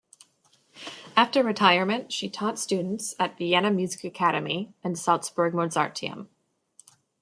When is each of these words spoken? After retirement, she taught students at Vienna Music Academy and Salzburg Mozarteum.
After 1.15 1.43
retirement, 1.43 2.11
she 2.11 2.27
taught 2.27 2.57
students 2.57 3.13
at 3.19 3.37
Vienna 3.37 3.69
Music 3.69 4.03
Academy 4.03 4.73
and 4.83 4.97
Salzburg 4.97 5.53
Mozarteum. 5.53 6.27